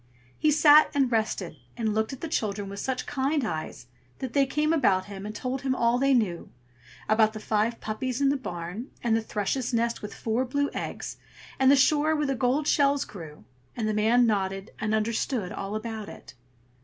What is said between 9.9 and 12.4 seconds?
with four blue eggs, and the shore where the